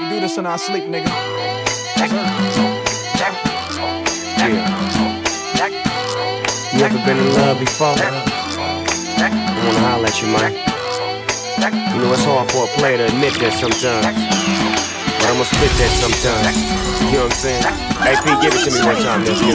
[0.00, 1.12] We do this in our sleep, nigga.
[3.20, 3.34] Yeah.
[6.72, 7.88] You ever been in love before?
[7.88, 8.00] I
[9.20, 10.52] wanna holler at you, man.
[11.92, 14.16] You know it's hard for a player to admit that sometimes.
[15.20, 16.56] But I'ma spit that sometimes.
[17.12, 17.62] You know what I'm saying?
[18.00, 19.52] Hey, P, give it to me one time, let's go.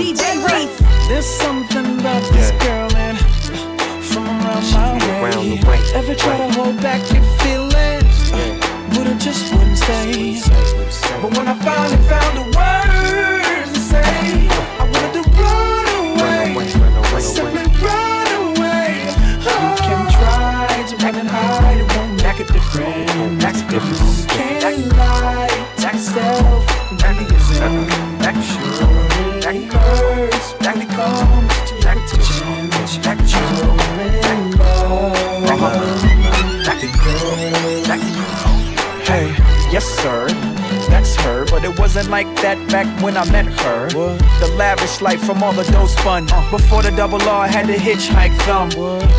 [1.09, 2.65] There's something about this Yeah.
[2.65, 3.17] girl and
[4.05, 4.63] from around
[5.21, 5.79] my the way.
[5.95, 7.74] Ever try to hold back your feelings,
[9.07, 10.39] it just wouldn't stay.
[11.21, 14.47] But when I finally found the words to say,
[14.79, 19.11] I wanted to run away, Run run away, simply run away.
[19.43, 20.17] You can oh.
[20.17, 23.43] try to run and hide, it won't make a difference.
[23.43, 23.61] That's.
[23.61, 26.63] You can't lie to yourself,
[27.03, 28.15] really isn't.
[28.45, 32.65] Sure, it hurts it comes to your attention.
[33.35, 33.84] You're
[39.85, 40.27] sir,
[40.89, 41.45] that's her.
[41.45, 43.89] But it wasn't like that back when I met her.
[43.89, 46.25] The lavish life from all the dough spun.
[46.51, 48.71] Before the double R had to hitchhike them.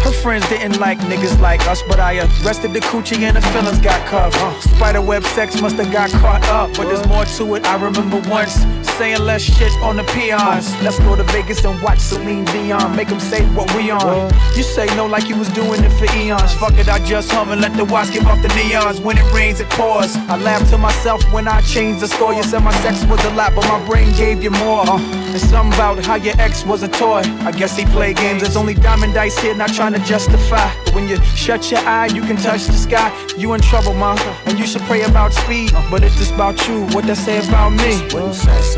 [0.02, 3.78] Her friends didn't like niggas like us, but I arrested the coochie and the feelings
[3.80, 4.36] got cuffed.
[4.62, 7.64] Spiderweb sex must have got caught up, but there's more to it.
[7.66, 8.64] I remember once
[8.98, 10.74] saying less shit on the peons.
[10.82, 12.96] Let's go to Vegas and watch Celine Dion.
[12.96, 14.32] Make them say what we on.
[14.56, 16.52] You say no like you was doing it for eons.
[16.54, 19.00] Fuck it, I just hum and let the watch give off the neons.
[19.00, 20.16] When it rains, it pours.
[20.28, 22.32] I laugh to myself when I change the score.
[22.32, 24.84] You said my sex was a lot, but my brain gave you more.
[24.88, 27.22] Uh, and something about how your ex was a toy.
[27.48, 28.42] I guess he played games.
[28.42, 30.72] There's only diamond dice here, not trying to justify.
[30.84, 33.12] But when you shut your eye, you can touch the sky.
[33.36, 34.16] You in trouble, ma.
[34.46, 35.72] And you should pray about speed.
[35.90, 36.86] But it's just about you.
[36.94, 37.92] What they say about me.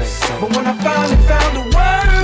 [0.09, 2.18] But when I finally found the words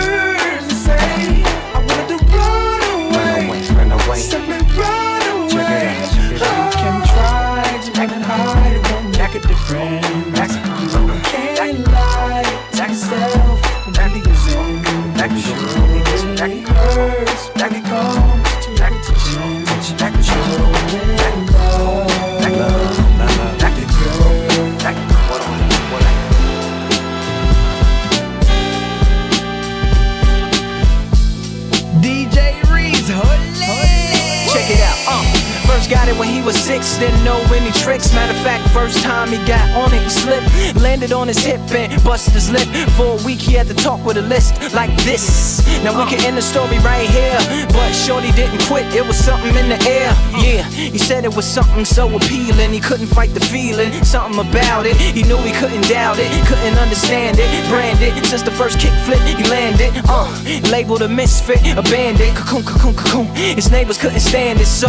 [41.24, 42.68] on his hip and bust his lip.
[42.96, 45.58] For a week, he had to talk with a list like this.
[45.82, 47.38] Now we can end the story right here.
[47.68, 50.14] But Shorty didn't quit, it was something in the air.
[50.38, 52.70] Yeah, he said it was something so appealing.
[52.70, 54.96] He couldn't fight the feeling, something about it.
[54.96, 57.48] He knew he couldn't doubt it, couldn't understand it.
[57.68, 59.92] Branded since the first kick flip, he landed.
[60.08, 60.30] Uh,
[60.70, 62.34] labeled a misfit, a bandit.
[62.36, 63.26] Cocoon, cocoon, cocoon.
[63.34, 64.88] His neighbors couldn't stand it, so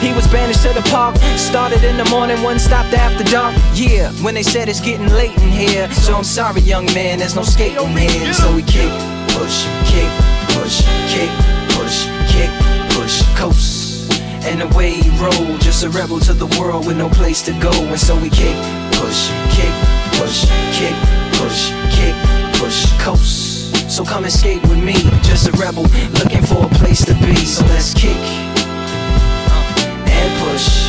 [0.00, 1.16] he was banished to the park.
[1.36, 3.54] Started in the morning, one stopped after dark.
[3.74, 5.90] Yeah, when they said it's getting late in here.
[5.92, 8.32] So I'm sorry, young man, there's no skating here.
[8.32, 8.90] So we kick,
[9.34, 10.10] push, kick,
[10.54, 11.30] push, kick,
[11.74, 12.50] push, kick,
[12.90, 14.12] push, coast.
[14.44, 17.72] And away he rolled, just a rebel to the world with no place to go.
[17.72, 18.56] And so we kick,
[18.92, 19.72] push, kick,
[20.18, 20.46] push,
[20.78, 20.94] kick,
[21.38, 22.14] push, kick,
[22.60, 23.90] push, coast.
[23.90, 25.84] So come and skate with me, just a rebel
[26.20, 27.34] looking for a place to be.
[27.36, 28.16] So let's kick
[30.06, 30.81] and push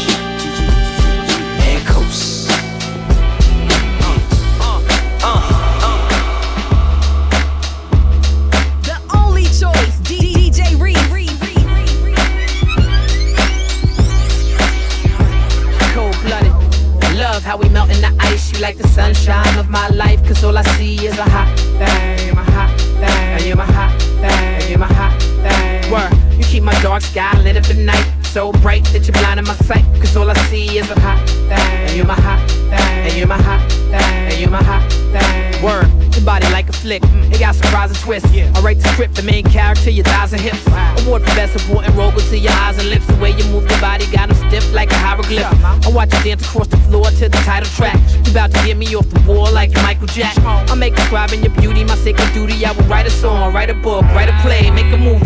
[17.54, 18.52] how we melt in the ice.
[18.52, 20.20] You like the sunshine of my life.
[20.26, 22.26] Cause all I see is a hot thing.
[22.26, 23.26] You're my hot thing.
[23.36, 24.70] And you're my hot thing.
[24.70, 25.92] You're my hot thing.
[25.92, 26.12] Word.
[26.34, 28.08] You keep my dark sky lit up at night.
[28.24, 29.86] So bright that you're blinding my sight.
[30.02, 31.20] Cause all I see is a hot
[31.50, 31.70] thing.
[31.86, 33.06] And you're my hot thing.
[33.06, 34.02] And you're my hot thing.
[34.32, 34.84] And you're my hot
[35.14, 35.64] thing.
[35.64, 35.86] Word.
[36.16, 37.02] Your body like flick.
[37.32, 38.30] It got surprising twists.
[38.30, 40.62] I write the script, the main character, your thighs and hips.
[41.02, 43.08] Award for best supporting role, to your eyes and lips.
[43.08, 45.48] The way you move your body got them stiff like a hieroglyph.
[45.64, 47.98] I watch you dance across the floor to the title track.
[48.26, 50.36] You about to get me off the wall like Michael Jack.
[50.44, 52.66] I make describing your beauty my sacred duty.
[52.66, 55.24] I will write a song, write a book, write a play, make a movie.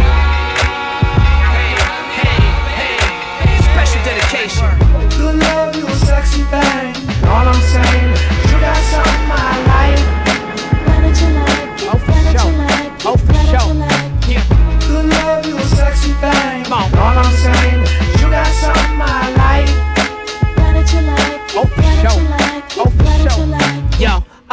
[3.73, 4.69] Special dedication.
[5.17, 6.93] Good love, you a sexy thing.
[7.25, 8.13] All I'm saying
[8.45, 10.16] you got something I like.
[13.09, 13.71] Oh, for sure.
[13.71, 14.35] you like it?
[14.35, 14.43] Yeah.
[14.83, 16.65] Good love, you a sexy thing.
[16.65, 16.93] Come on.
[16.99, 17.79] All I'm saying
[18.19, 18.96] you got something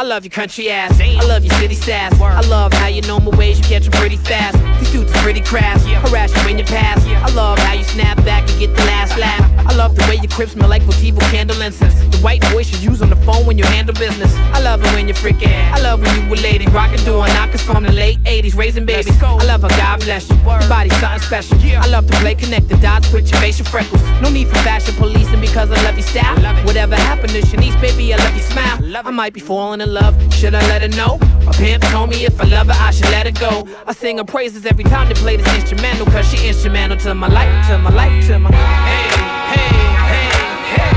[0.05, 0.99] love your country ass.
[1.01, 2.19] I love your city sass.
[2.21, 4.57] I love how you know my ways, you catch them pretty fast.
[4.79, 7.03] These dudes are pretty crass, harass you when you pass.
[7.05, 9.41] I love how you snap back and get the last laugh.
[9.65, 11.95] I love the way your crib smell like Votivo candle incense.
[11.95, 14.33] The white voice you use on the phone when you handle business.
[14.53, 15.51] I love it when you're freaking.
[15.71, 19.21] I love when you were lady, rockin' doing knockers from the late 80s, raising babies.
[19.21, 20.35] I love how God bless you.
[20.35, 21.57] Your body's something special.
[21.77, 24.01] I love to play connect the dots with your facial freckles.
[24.21, 26.35] No need for fashion policing because I love your style.
[26.65, 28.79] Whatever happened to Shanice, baby, I love your smile.
[29.05, 29.94] I might be falling in love.
[29.95, 31.17] Should I let her know?
[31.45, 33.65] My pimp told me if I love her, I should let her go.
[33.87, 37.27] I sing her praises every time they play this instrumental, cause she instrumental to my
[37.27, 38.51] life, to my life, to my.
[38.51, 39.07] Hey,
[39.55, 39.71] hey,
[40.03, 40.27] hey,
[40.75, 40.95] hey.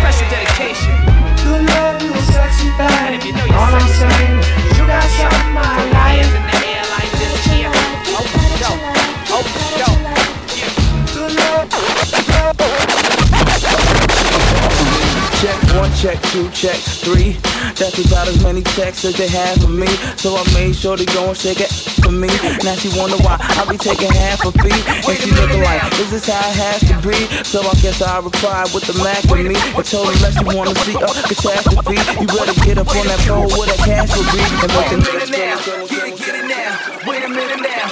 [0.00, 0.94] Special dedication.
[1.44, 4.36] Good love, you sexy And if you know you're All I'm saying
[4.76, 6.67] you got something I Put
[15.98, 17.32] Check two, check three.
[17.74, 19.88] That's about as many checks as they have for me.
[20.14, 21.72] So I made sure to go and shake it
[22.06, 22.30] for me.
[22.62, 24.70] Now she wonder why I be taking half a fee.
[24.70, 27.18] And she looking like, is this how it has to be?
[27.42, 29.58] So I guess I replied with the Mac with me.
[29.74, 33.18] I told her unless you wanna see a catastrophe, you better get up on that
[33.26, 34.38] pole where that cash will be.
[34.38, 35.58] And make the niggas now,
[35.90, 36.78] get it, get it now.
[37.10, 37.90] Wait a minute now,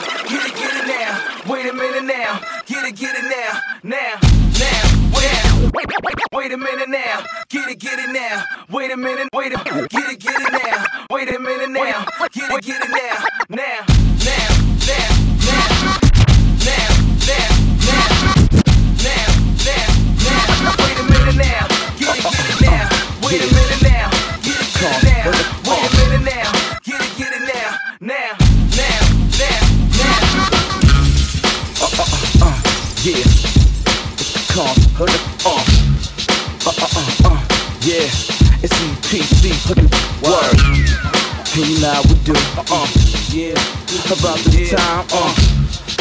[6.37, 7.25] Wait a minute now.
[7.49, 8.45] Get it, get it now.
[8.69, 9.31] Wait a minute.
[9.33, 9.91] Wait a minute.
[9.91, 10.85] Get it, get it now.
[11.11, 12.05] Wait a minute now.
[12.31, 13.25] Get it, get it now.
[13.49, 13.81] Now,
[14.21, 14.49] now,
[14.85, 15.09] now,
[15.49, 15.65] now.
[16.61, 16.93] Now,
[17.25, 17.49] now,
[17.81, 18.05] now.
[19.01, 19.33] Now,
[19.65, 20.77] now.
[20.77, 21.65] Wait a minute now.
[21.97, 22.25] Get it,
[22.61, 22.85] now.
[23.25, 24.11] Wait a minute now.
[24.45, 24.77] Get it,
[25.09, 25.33] now.
[25.65, 26.53] Wait a minute now.
[26.85, 27.81] Get it, get it now.
[27.99, 28.37] Now,
[28.77, 29.01] now,
[29.41, 29.57] now,
[29.97, 30.21] now.
[31.81, 32.61] Uh, uh, uh, uh,
[33.05, 33.25] yeah.
[33.25, 35.26] It's called
[37.97, 38.03] yeah.
[38.61, 38.77] It's
[39.65, 40.61] hood it, word.
[41.57, 42.35] And you know how we do,
[42.69, 42.87] uh.
[43.33, 43.57] Yeah.
[44.13, 45.33] About this time, uh.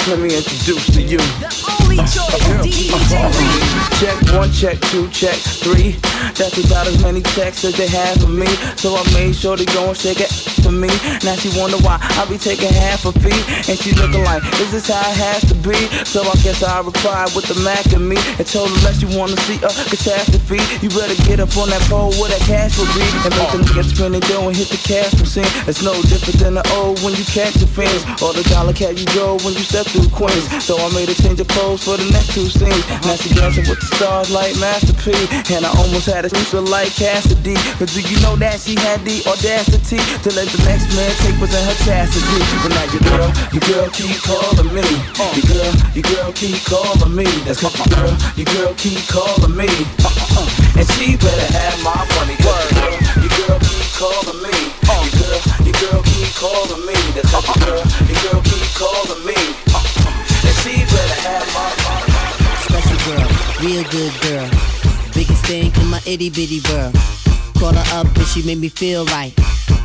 [0.06, 1.20] Let me introduce to you.
[1.20, 1.48] The
[1.80, 3.00] only choice, DJ
[3.40, 4.00] Reese.
[4.02, 5.92] Check one, check two, check three.
[6.36, 8.48] That's about as many checks as they have for me.
[8.76, 10.90] So I made sure to go and shake it for me.
[11.22, 13.38] Now she wonder why I be taking half a fee.
[13.70, 15.78] And she looking like, is this how it has to be?
[16.10, 18.18] So I guess I replied with the Mac and me.
[18.42, 21.86] And told her unless you wanna see a catastrophe, you better get up on that
[21.86, 23.06] pole where that cash will be.
[23.30, 25.50] And make them niggas spin their dough and hit the cash machine.
[25.70, 28.02] It's no different than the old when you catch your fins.
[28.26, 30.50] Or the dollar cat you go when you step through Queens.
[30.66, 32.82] So I made a change of clothes for the next two scenes.
[33.06, 35.14] Now she dancing with the stars like Master P.
[35.54, 37.54] And I almost had a sister like Cassidy.
[37.78, 41.38] But do you know that she had the audacity to let the next man take
[41.40, 42.42] was in her chastity?
[42.66, 44.86] But now your girl, your girl keep calling me.
[45.16, 45.32] Uh-uh.
[45.38, 47.26] Your girl, your girl keep calling me.
[47.46, 49.70] That's your girl, your girl keep calling me.
[50.02, 50.82] Uh-uh.
[50.82, 52.36] And she better have my money.
[52.42, 54.56] Cause your girl, your girl keep calling me.
[54.90, 55.06] Uh-uh.
[55.06, 56.98] Your girl, your girl keep calling me.
[57.16, 59.38] That's your girl, your girl keep calling me.
[59.70, 60.48] Uh-uh.
[60.50, 62.10] And she better have my money.
[62.66, 63.28] Special girl,
[63.62, 64.48] real good girl.
[65.14, 66.94] Biggest thing in my itty bitty world.
[67.56, 69.32] Call her up and she made me feel right.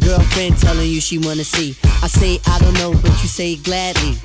[0.00, 1.76] Girlfriend telling you she wanna see.
[2.02, 4.16] I say I don't know, but you say gladly.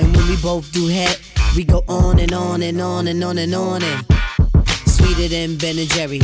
[0.00, 1.18] And when we both do head,
[1.56, 4.06] we go on and on and on and on and on and
[4.86, 6.20] sweeter than Ben and Jerry.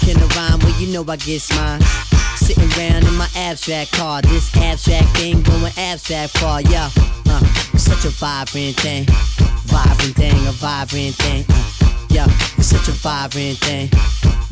[0.00, 0.58] Can I rhyme?
[0.60, 1.80] Well, you know I get mine.
[2.36, 4.22] Sitting around in my abstract car.
[4.22, 6.90] This abstract thing going abstract far, yeah.
[7.26, 7.44] Uh,
[7.76, 9.04] such a vibrant thing.
[9.66, 11.44] Vibrant thing, a vibrant thing.
[11.50, 12.26] Uh, yeah,
[12.58, 13.88] it's such a vibrant thing.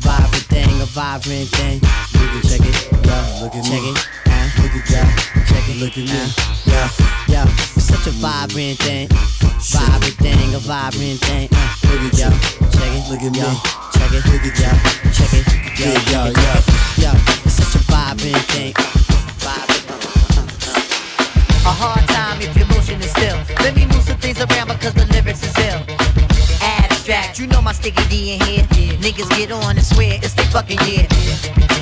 [0.09, 1.77] Vibrant thing, a vibrant thing.
[2.17, 3.93] Look at check it, yeah, look at check me.
[3.93, 5.05] check it, uh, look at yeah,
[5.45, 6.21] check it, look at me,
[6.65, 6.89] yeah,
[7.29, 7.45] yeah.
[7.77, 9.07] It's such a vibrant thing.
[9.69, 11.47] Vibrant thing, a vibrant thing.
[11.53, 12.33] Uh, look at yeah,
[12.73, 13.45] check it, look at me,
[13.93, 14.73] check it, look at yeah,
[15.13, 15.45] check it,
[15.77, 17.45] yeah, yeah, yeah, yeah.
[17.45, 18.73] It's such a vibrant thing.
[19.45, 19.85] Vibrant.
[21.69, 23.37] A hard time if your motion is still.
[23.61, 25.05] Let me move some things around because the
[27.39, 28.63] you know my sticky D in here.
[28.99, 31.07] Niggas get on and swear it's their fucking year.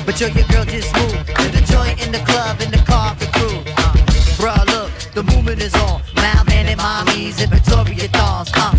[0.06, 3.16] But yo, your girl just moved to the joint in the club in the car
[3.16, 3.58] for crew.
[3.76, 3.92] Uh,
[4.38, 6.00] bruh, look, the movement is on.
[6.14, 8.50] Malman and mommies and Victoria thongs.
[8.54, 8.72] Uh,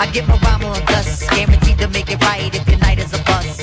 [0.00, 3.12] I get my rhyme on dust, guaranteed to make it right if your night is
[3.14, 3.60] a bust.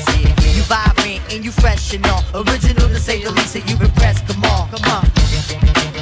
[0.55, 2.23] You vibrant and you fresh and all.
[2.33, 4.25] Original to say the least, and you impressed.
[4.27, 5.03] Come on, come on.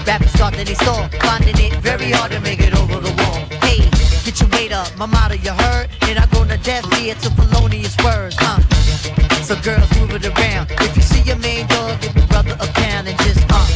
[0.05, 3.08] Rappers thought that they stole, finding it very hard to make it over the
[4.59, 5.87] weight up, my motto you heard?
[6.01, 8.59] And I go to death here to felonious words, huh?
[9.43, 10.71] So girls move it around.
[10.71, 13.67] If you see your main dog, give your brother a pound and just uh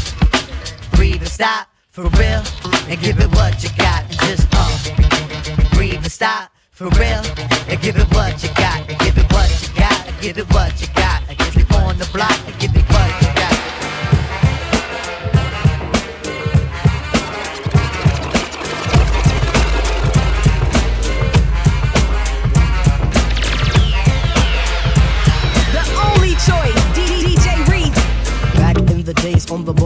[0.96, 2.44] breathe and stop for real
[2.90, 7.24] and give it what you got and just uh breathe and stop for real
[7.70, 10.48] and give it what you got and give it what you got and give it
[10.54, 11.03] what you got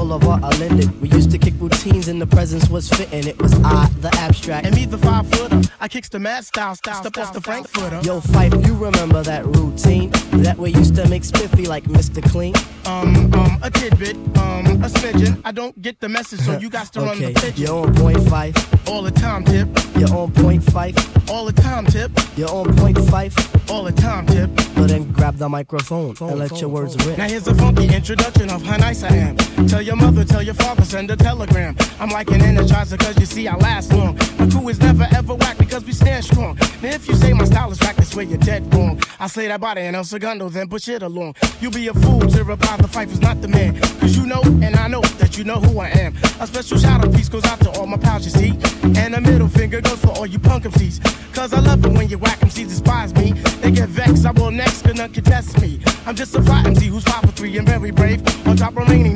[0.07, 1.01] days on the boulevard, I landed.
[1.01, 1.53] We used to kick
[1.87, 3.27] routines and the presence was fitting.
[3.27, 4.65] It was I, the abstract.
[4.65, 5.61] And me, the five footer.
[5.79, 7.99] I kicks the mad style, style, step off the Frankfurter.
[8.03, 10.09] Yo, Phife, you remember that routine?
[10.43, 12.23] That way used to make spiffy like Mr.
[12.31, 12.55] Clean.
[12.85, 15.41] Um, um, a tidbit, um, a smidgen.
[15.45, 17.53] I don't get the message, so you got to run the pigeon.
[17.65, 18.89] you're on point Phife.
[18.89, 19.67] All the time, Tip.
[19.97, 21.29] You're on point Phife.
[21.29, 22.11] All the time, Tip.
[22.37, 23.69] You're on point Phife.
[23.69, 24.49] All the time, Tip.
[24.75, 27.17] But then grab the microphone and let your words rip.
[27.17, 29.35] Now here's a funky introduction of how nice I am.
[29.67, 31.75] Tell your mother, tell your father, send a telegram.
[31.99, 34.17] I'm like an energizer cause you see I last long.
[34.37, 36.57] My crew is never ever whack because we stand strong.
[36.81, 39.01] Now if you say my style is whack, that's where you're dead wrong.
[39.19, 41.35] I slay that body and El Segundo, then push it along.
[41.61, 43.79] You'll be a fool to reply the Phife is not the man.
[43.99, 46.15] Cause you know and I know that you know who I am.
[46.39, 48.51] A special shout out piece goes out to all my pals you see.
[48.99, 51.01] And a middle finger goes for all you punk MCs.
[51.33, 53.33] Cause I love it when you whack MCs despise me.
[53.61, 55.79] They get vexed, I will next, cause gonna contest me.
[56.05, 58.21] I'm just a fly MC who's five for three and very brave.
[58.47, 59.15] On top remaining,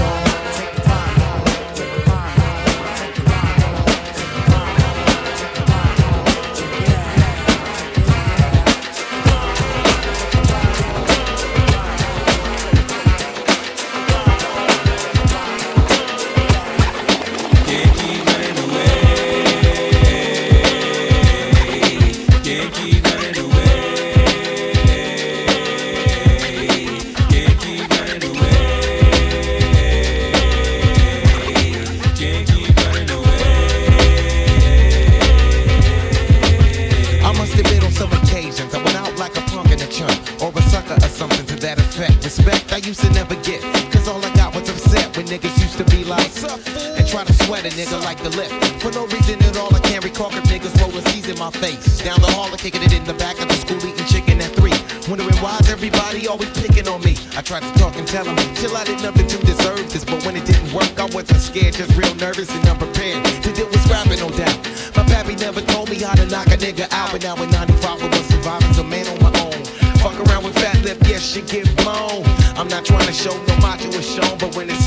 [51.51, 51.99] my face.
[52.01, 54.51] Down the hall I kicking it in the back of the school eating chicken at
[54.55, 54.75] three.
[55.09, 57.15] Wondering why's everybody always picking on me?
[57.35, 60.05] I tried to talk and tell them Chill I did nothing to deserve this.
[60.05, 63.67] But when it didn't work I wasn't scared Just real nervous and unprepared To deal
[63.67, 64.57] with scrapping no doubt.
[64.95, 68.03] My pappy never told me how to knock a nigga out But now in 95
[68.03, 69.59] I was surviving a man on my own.
[70.01, 72.23] Fuck around with fat lip, yes, shit get blown.
[72.57, 74.80] I'm not trying to show no macho is shown But when it's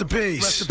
[0.00, 0.44] rest in peace.
[0.44, 0.67] Rest in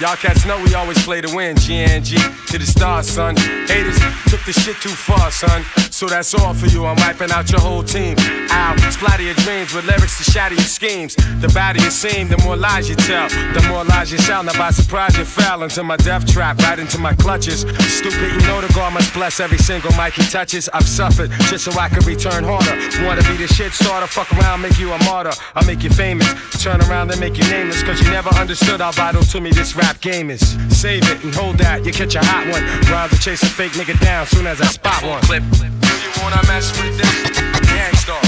[0.00, 1.56] Y'all cats know we always play to win.
[1.56, 2.14] GNG
[2.46, 3.34] to the stars, son.
[3.66, 3.98] Haters
[4.30, 5.64] took the shit too far, son.
[5.90, 6.86] So that's all for you.
[6.86, 8.14] I'm wiping out your whole team.
[8.50, 11.16] Ow, splatter your dreams with lyrics to shatter your schemes.
[11.42, 13.28] The badder you seem, the more lies you tell.
[13.28, 14.44] The more lies you sell.
[14.44, 17.62] Now by surprise you fell into my death trap, right into my clutches.
[17.62, 20.68] Stupid, you know the God must bless every single mic he touches.
[20.72, 22.70] I've suffered just so I can return harder.
[23.04, 25.32] Wanna be the shit starter, fuck around, make you a martyr.
[25.56, 26.28] I'll make you famous.
[26.62, 27.82] Turn around and make you nameless.
[27.82, 30.40] Cause you never understood how vital to me this rap rap game is.
[30.68, 32.62] Save it and hold that, you catch a hot one.
[32.92, 35.22] Rhymes chase a fake nigga down soon as I spot one.
[35.22, 37.40] Clip, Do You wanna mess with this?
[37.72, 38.20] Gang Starr,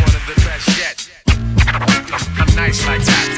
[0.00, 0.96] one of the best yet.
[2.40, 3.28] I'm nice like that.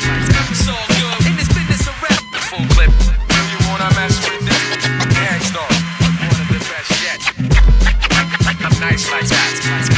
[0.54, 2.22] It's all good in this business of rap.
[2.46, 2.94] Full clip.
[2.94, 4.62] Do You wanna mess with this?
[5.18, 5.72] Gang Starr,
[6.30, 7.20] one of the best yet.
[8.62, 9.93] I'm nice like that.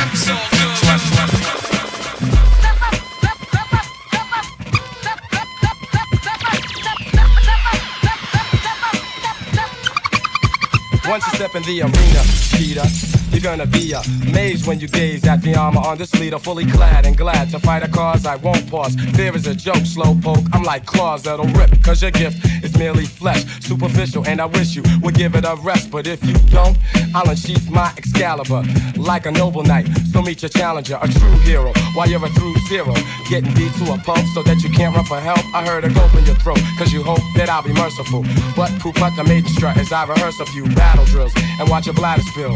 [11.08, 12.22] Once you step in the arena,
[12.56, 13.25] Peter.
[13.36, 17.04] You're gonna be amazed when you gaze at the armor on this leader, fully clad
[17.04, 18.94] and glad to fight a cause I won't pause.
[19.14, 20.46] Fear is a joke, slow poke.
[20.54, 24.74] I'm like claws that'll rip, cause your gift is merely flesh, superficial, and I wish
[24.74, 25.90] you would give it a rest.
[25.90, 26.78] But if you don't,
[27.14, 28.62] I'll unsheath my Excalibur
[28.96, 29.86] like a noble knight.
[30.12, 32.94] So meet your challenger, a true hero, while you're a through zero.
[33.28, 35.44] Getting beat to a pulp so that you can't run for help.
[35.54, 38.24] I heard a gulp in your throat, cause you hope that I'll be merciful.
[38.56, 41.84] But poop out the maiden strut as I rehearse a few battle drills and watch
[41.84, 42.54] your bladder spill.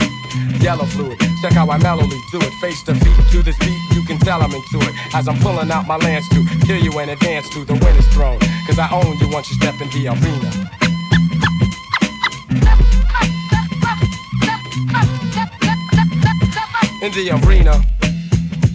[0.71, 2.53] Yellow fluid, check how I mellowly do it.
[2.61, 4.95] Face to feet to this beat, you can tell I'm into it.
[5.13, 8.39] As I'm pulling out my lance to kill you and advance to the winner's throne.
[8.69, 10.71] Cause I own you once you step in the arena.
[17.03, 18.00] in the arena.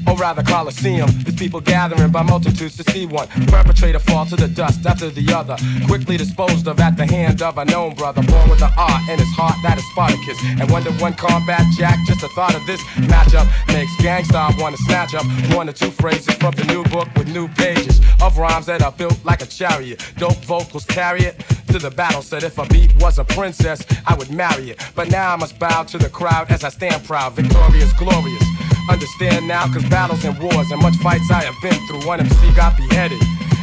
[0.07, 4.47] Or rather Coliseum, These people gathering by multitudes to see one perpetrator fall to the
[4.47, 5.57] dust after the other,
[5.87, 9.17] quickly disposed of at the hand of a known brother, born with an art in
[9.19, 10.37] his heart that is Spartacus.
[10.59, 14.77] And one to one combat jack, just the thought of this matchup makes gangsta wanna
[14.77, 18.65] snatch up one or two phrases from the new book with new pages of rhymes
[18.67, 20.03] that are built like a chariot.
[20.17, 22.21] Dope vocals carry it to the battle.
[22.21, 24.79] Said if a beat was a princess, I would marry it.
[24.95, 28.74] But now I must bow to the crowd as I stand proud, victorious, glorious.
[28.89, 32.07] Understand now, cause battles and wars and much fights I have been through.
[32.07, 33.21] One MC got beheaded.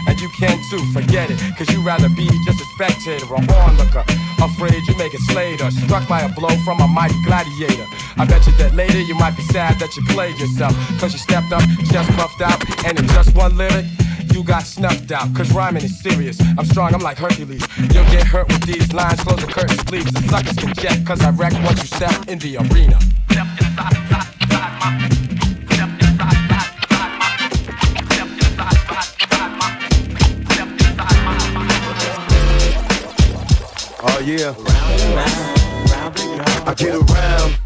[0.08, 1.38] And you can too, forget it.
[1.56, 4.04] Cause you rather be just a spectator or onlooker.
[4.42, 7.86] Afraid you may get slayed or struck by a blow from a mighty gladiator.
[8.16, 10.74] I bet you that later you might be sad that you played yourself.
[10.98, 13.86] Cause you stepped up, chest puffed out, and in just one lyric,
[14.32, 15.32] you got snuffed out.
[15.36, 16.40] Cause rhyming is serious.
[16.58, 17.66] I'm strong, I'm like Hercules.
[17.78, 20.06] You'll get hurt with these lines, close the curtains, please.
[20.06, 22.98] The suckers can jet, cause I wreck once you step in the arena.
[24.84, 24.88] Oh
[34.24, 34.54] yeah.
[36.66, 37.58] I get around.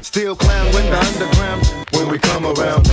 [0.00, 2.86] Still clown with the underground when we come around.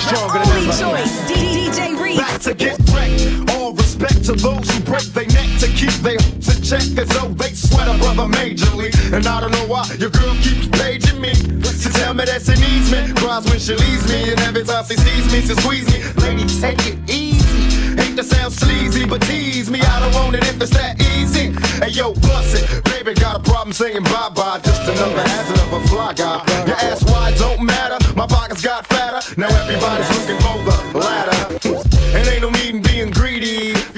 [0.00, 0.72] Stronger than ever.
[0.72, 2.18] choice, DJ Reese.
[2.18, 3.50] Back to get wrecked.
[3.52, 7.30] All respect to those who break their neck to keep their to check as though
[7.38, 8.90] they sweat a brother majorly.
[9.14, 12.58] And I don't know why your girl keeps paging me to tell me that she
[12.58, 13.14] needs me.
[13.14, 16.02] Cries when she leaves me, and every time she sees me, she squeeze me.
[16.18, 17.62] Lady, take it easy.
[17.94, 19.80] Hate to sound sleazy, but tease me.
[19.80, 21.54] I don't want it if it's that easy.
[21.78, 22.84] Hey yo, bust it.
[22.90, 24.58] Baby, got a problem saying bye bye.
[24.58, 26.42] Just another hazard of a fly guy.
[26.66, 27.98] Your ass wide don't matter.
[28.16, 29.22] My pockets got fatter.
[29.38, 31.29] Now everybody's looking for the ladder.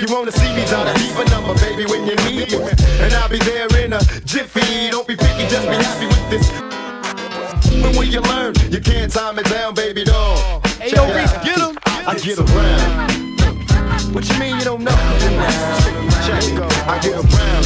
[0.03, 2.71] You wanna see me, to keep a number, baby, when you need me.
[2.99, 4.91] And I'll be there in a jiffy.
[4.91, 6.51] Don't be picky, just be happy with this.
[7.71, 8.55] When will you learn?
[8.71, 10.61] You can't time it down, baby doll.
[10.81, 11.79] Hey, yo, it Reese, get 'em.
[11.87, 13.13] I get around.
[14.13, 14.99] What you mean you don't know?
[16.27, 16.59] Check it.
[16.89, 17.65] I get around.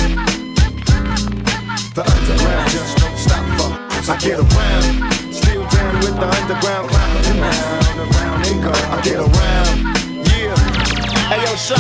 [1.97, 4.13] The underground just don't stop for.
[4.13, 5.33] I get around.
[5.33, 6.91] Still down with the underground.
[6.91, 7.17] Around,
[7.99, 8.93] around.
[8.93, 9.96] I get around.
[11.57, 11.79] Shot.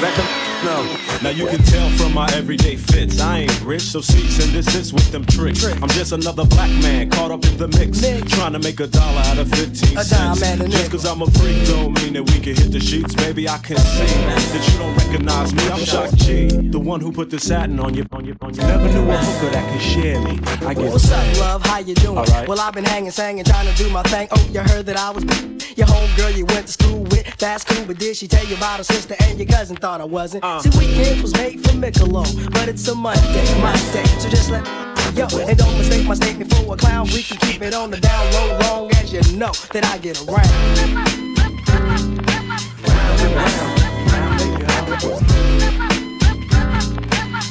[0.00, 0.44] Back up.
[0.64, 0.96] No.
[1.22, 3.20] Now you can tell from my everyday fits.
[3.20, 5.62] I ain't rich, so cease and desist with them tricks.
[5.62, 8.00] I'm just another black man caught up in the mix.
[8.34, 10.40] Trying to make a dollar out of 15 A cents.
[10.40, 12.80] dime and a Just cause I'm a freak don't mean that we can hit the
[12.80, 13.14] sheets.
[13.14, 15.68] Baby, I can see that you don't recognize me.
[15.68, 18.06] I'm Shock G, the one who put the satin on you.
[18.12, 18.62] On you, on you.
[18.62, 20.40] Never knew a hooker that could share me.
[20.66, 21.62] I get What's up, love?
[21.66, 22.16] How you doing?
[22.16, 22.48] Alright.
[22.48, 24.28] Well, I've been hanging, singing, trying to do my thing.
[24.30, 25.24] Oh, you heard that I was
[25.76, 27.23] your homegirl you went to school with.
[27.44, 29.76] That's cool, but did she tell you about her sister and your cousin?
[29.76, 30.44] Thought I wasn't.
[30.44, 30.60] Uh.
[30.60, 34.02] See, weekends was made for Michelob, but it's a Monday, my day.
[34.18, 34.70] So just let me
[35.14, 37.06] yo and don't mistake my statement for a clown.
[37.12, 40.18] We can keep it on the down low, long as you know that I get
[40.26, 40.48] around.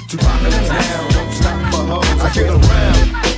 [0.10, 2.20] Tupac in the town, don't stop for hoes.
[2.20, 3.33] I get around.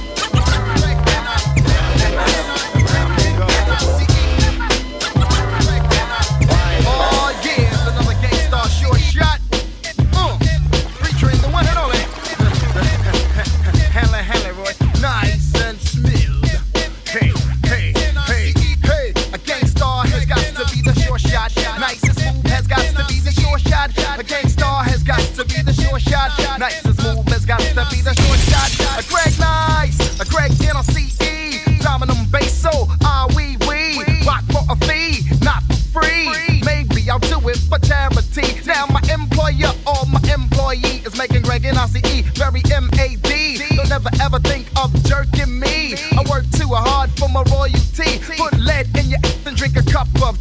[25.99, 26.59] Short shot.
[26.59, 28.99] Nice and smooth has got to be the short shot.
[28.99, 35.23] A Greg Nice, a Greg NLCE, Dominum Basso, ah wee wee, rock for a fee,
[35.41, 36.61] not for free.
[36.65, 38.61] Maybe I'll do it for charity.
[38.65, 43.75] Now my employer or my employee is making Greg and ICE very M-A-D.
[43.75, 45.95] Don't never ever think of jerking me.
[46.11, 48.19] I work too hard for my royalty.
[48.37, 50.34] Put lead in your and drink a cup of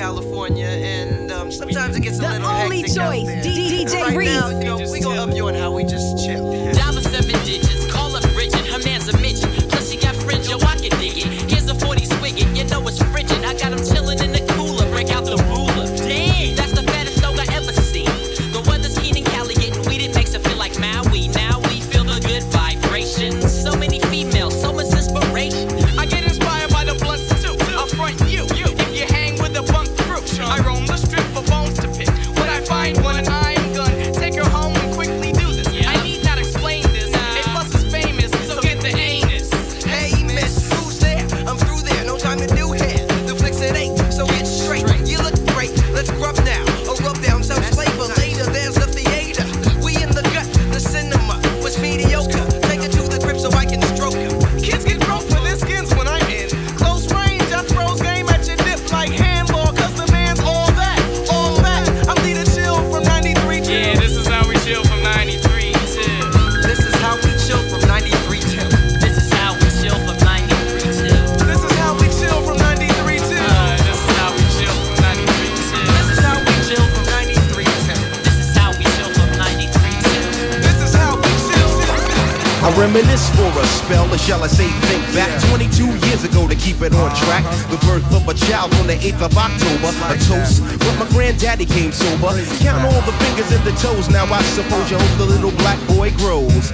[0.00, 3.42] California, and um, sometimes it gets a The little only hectic out choice, there.
[3.42, 6.50] D- DJ right now, you know, we gonna up you on how we just chill.
[6.72, 7.79] Dial a seven digits,
[83.90, 85.30] spell, or shall I say think back?
[85.50, 87.44] 22 years ago to keep it on track.
[87.70, 90.62] The birth of a child on the 8th of October, a toast.
[90.82, 92.34] But my granddaddy came sober.
[92.58, 95.78] Count all the fingers and the toes, now I suppose you hope the little black
[95.86, 96.72] boy grows.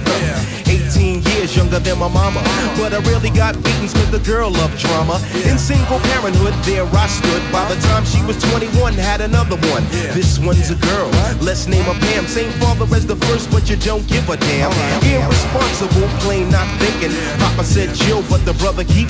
[0.65, 2.41] 18 years younger than my mama,
[2.77, 5.21] but I really got beatings cause the girl loved drama.
[5.45, 7.43] In single parenthood, there I stood.
[7.51, 9.85] By the time she was 21, had another one.
[10.17, 12.25] This one's a girl, let's name her Pam.
[12.25, 14.71] Same father as the first, but you don't give a damn.
[15.05, 17.13] Irresponsible, plain not thinking.
[17.39, 19.09] Papa said chill, but the brother keep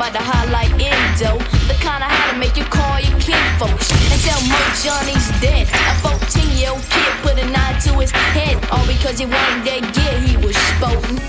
[0.00, 1.36] About the highlight endo.
[1.68, 3.92] The kind of high to make you call your kin folks.
[4.08, 5.68] And tell Mo Johnny's dead.
[5.68, 6.16] A 14
[6.56, 8.56] year old kid put a knife to his head.
[8.72, 11.20] All because he wanted that gear he was sporting.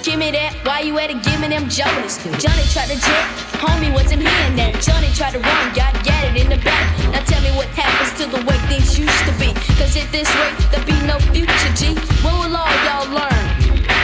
[0.00, 1.20] Give me that, why you at it?
[1.20, 2.16] Give me them Jordans.
[2.40, 3.24] Johnny tried to jet,
[3.60, 4.80] homie wasn't hearing that.
[4.80, 6.88] Johnny tried to run, got gatted in the back.
[7.12, 9.52] Now tell me what happens to the way things used to be.
[9.76, 11.92] Cause at this rate, there'll be no future, G.
[12.24, 13.57] When will all y'all learn?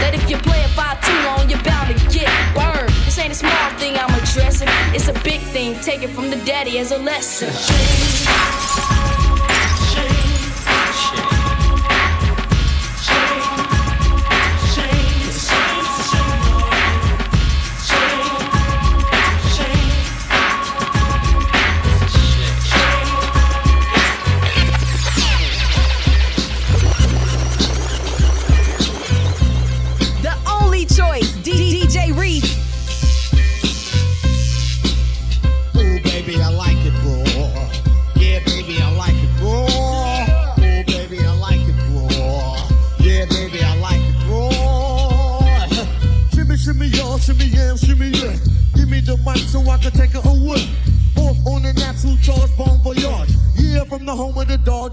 [0.05, 2.93] That if you play a five too long, you're bound to get burned.
[3.07, 5.81] This ain't a small thing I'm addressing, it's a big thing.
[5.81, 7.49] Take it from the daddy as a lesson.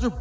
[0.04, 0.18] Of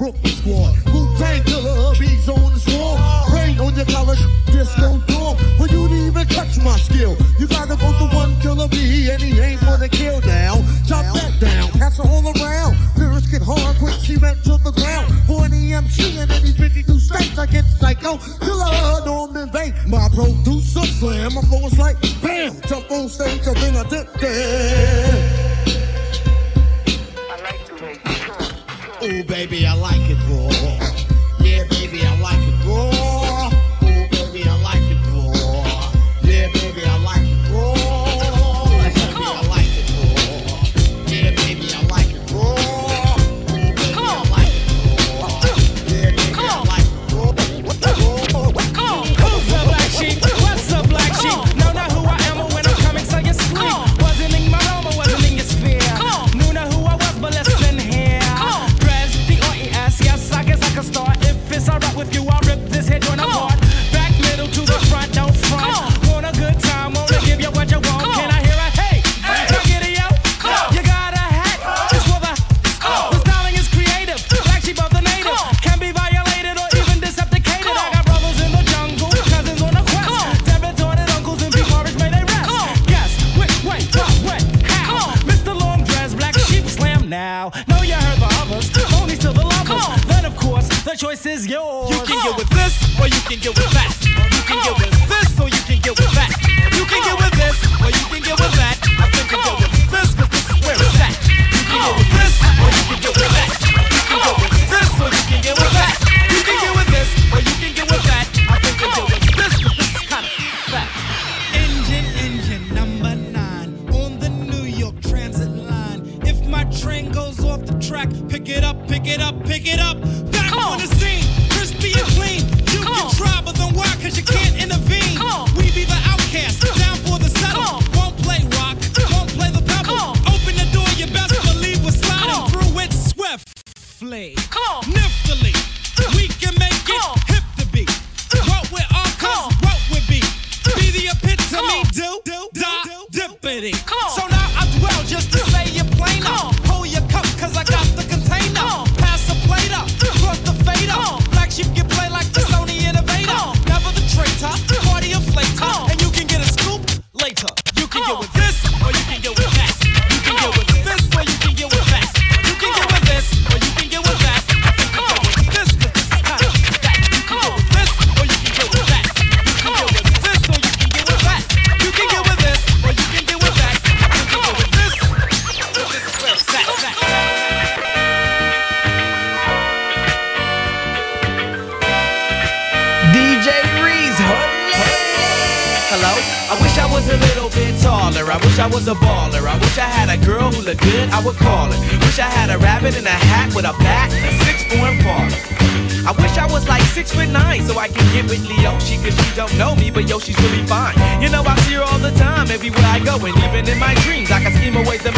[91.90, 93.90] You can get with this or you can get with that.
[94.06, 96.30] You can get with this or you can get with that.
[96.70, 98.78] You can get with this or you can get with that.
[98.78, 101.18] I think you get with this because this is where it's at.
[101.50, 103.50] You can get with this or you can get with that.
[103.90, 105.69] You can get with this or you can get with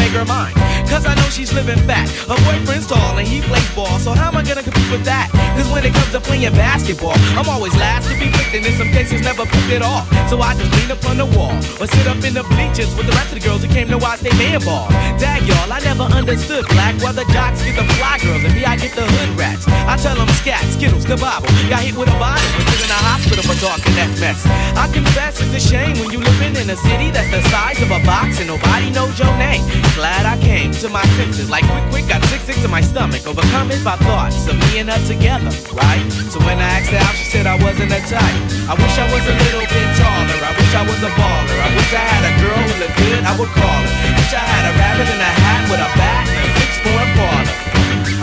[0.03, 0.53] make her mine.
[0.91, 2.11] Cause I know she's living fat.
[2.27, 5.31] Her boyfriend's tall and he plays ball, so how am I gonna compete with that?
[5.57, 8.75] Cause when it comes to playing basketball, I'm always last to be picked, and in
[8.75, 10.05] some cases never picked at all.
[10.29, 13.07] So I just lean up on the wall or sit up in the bleachers with
[13.07, 14.91] the rest of the girls who came to watch they man ball.
[15.23, 18.67] Dag y'all, I never understood black why the jocks get the fly girls and me
[18.67, 19.65] I get the hood rats.
[19.89, 21.49] I tell them scat, skittles, kabobble.
[21.71, 24.45] Got hit with a bottle and in a hospital for talking that mess.
[24.77, 27.89] I confess it's a shame when you living in a city that's the size of
[27.89, 29.65] a box and nobody knows your name.
[29.93, 33.29] Glad I came to my senses, like quick, quick, got sick, sick to my stomach.
[33.29, 36.01] Overcome it by thoughts of me and her together, right?
[36.33, 38.41] So when I asked her out, she said I wasn't a type.
[38.73, 40.41] I wish I was a little bit taller.
[40.49, 41.59] I wish I was a baller.
[41.61, 43.93] I wish I had a girl who looked good, I would call her.
[44.17, 47.09] Wish I had a rabbit in a hat with a bat and a six form
[47.13, 47.57] parlor.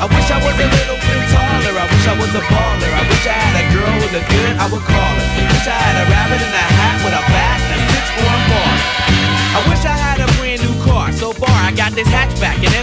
[0.02, 1.74] I wish I was a little bit taller.
[1.78, 2.92] I wish I was a baller.
[2.98, 5.28] I wish I had a girl who looked good, I would call her.
[5.54, 7.89] Wish I had a rabbit in a hat with a bat and a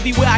[0.07, 0.26] I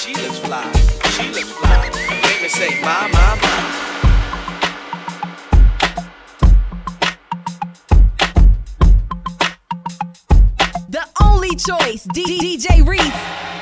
[0.00, 0.70] She looks fly,
[1.16, 1.90] she looks fly.
[2.22, 3.08] Make me say, my.
[10.90, 13.61] The only choice, DJ Reese.